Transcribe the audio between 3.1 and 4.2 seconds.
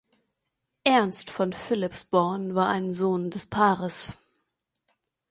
des Paares.